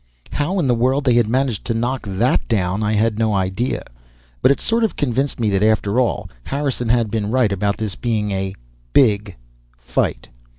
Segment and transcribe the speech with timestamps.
[0.31, 3.83] How in the world they had managed to knock that down I had no idea;
[4.41, 7.93] but it sort of convinced me that, after all, Harrison had been right about this
[7.93, 8.55] being a
[8.93, 9.35] big
[9.77, 10.27] fight.